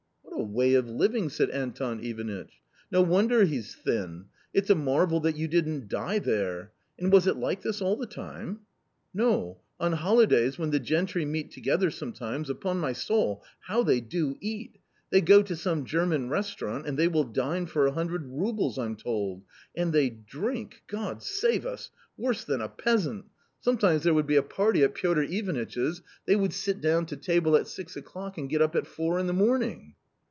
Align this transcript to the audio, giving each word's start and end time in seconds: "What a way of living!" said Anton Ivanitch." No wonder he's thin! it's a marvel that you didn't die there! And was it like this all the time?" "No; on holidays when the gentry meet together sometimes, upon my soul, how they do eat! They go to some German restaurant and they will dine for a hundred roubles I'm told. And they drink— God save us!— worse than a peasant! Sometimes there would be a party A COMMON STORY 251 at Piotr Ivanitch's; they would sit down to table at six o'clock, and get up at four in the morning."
"What 0.41 0.47
a 0.49 0.53
way 0.53 0.73
of 0.73 0.89
living!" 0.89 1.29
said 1.29 1.51
Anton 1.51 1.99
Ivanitch." 2.03 2.53
No 2.91 3.03
wonder 3.03 3.43
he's 3.45 3.75
thin! 3.75 4.25
it's 4.55 4.71
a 4.71 4.75
marvel 4.75 5.19
that 5.19 5.35
you 5.35 5.47
didn't 5.47 5.87
die 5.87 6.17
there! 6.17 6.71
And 6.97 7.11
was 7.11 7.27
it 7.27 7.35
like 7.37 7.61
this 7.61 7.79
all 7.79 7.95
the 7.95 8.07
time?" 8.07 8.61
"No; 9.23 9.59
on 9.79 9.91
holidays 9.91 10.57
when 10.57 10.71
the 10.71 10.79
gentry 10.79 11.25
meet 11.25 11.51
together 11.51 11.91
sometimes, 11.91 12.49
upon 12.49 12.79
my 12.79 12.91
soul, 12.91 13.43
how 13.67 13.83
they 13.83 13.99
do 14.01 14.35
eat! 14.41 14.79
They 15.11 15.21
go 15.21 15.43
to 15.43 15.55
some 15.55 15.85
German 15.85 16.27
restaurant 16.27 16.87
and 16.87 16.97
they 16.97 17.07
will 17.09 17.25
dine 17.25 17.67
for 17.67 17.85
a 17.85 17.91
hundred 17.91 18.25
roubles 18.25 18.79
I'm 18.79 18.95
told. 18.95 19.43
And 19.75 19.93
they 19.93 20.09
drink— 20.09 20.81
God 20.87 21.21
save 21.21 21.67
us!— 21.67 21.91
worse 22.17 22.43
than 22.45 22.61
a 22.61 22.69
peasant! 22.69 23.25
Sometimes 23.59 24.01
there 24.03 24.13
would 24.13 24.27
be 24.27 24.37
a 24.37 24.41
party 24.41 24.81
A 24.81 24.87
COMMON 24.89 24.97
STORY 24.97 25.27
251 25.27 25.61
at 25.61 25.69
Piotr 25.69 25.77
Ivanitch's; 25.83 26.01
they 26.25 26.35
would 26.35 26.53
sit 26.53 26.81
down 26.81 27.05
to 27.07 27.15
table 27.17 27.55
at 27.55 27.67
six 27.67 27.95
o'clock, 27.95 28.39
and 28.39 28.49
get 28.49 28.63
up 28.63 28.75
at 28.75 28.87
four 28.87 29.19
in 29.19 29.27
the 29.27 29.33
morning." 29.33 29.93